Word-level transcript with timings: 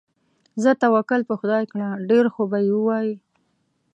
ځه 0.61 0.71
توکل 0.81 1.21
په 1.29 1.33
خدای 1.39 1.63
کړه، 1.71 1.87
ډېر 2.09 2.25
خوبه 2.33 2.59
یې 2.65 2.71
ووایې. 2.75 3.15